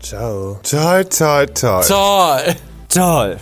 [0.00, 0.58] Ciao.
[0.62, 1.82] Ciao, ciao, ciao.
[1.82, 2.54] Toll!
[2.88, 3.38] Toll.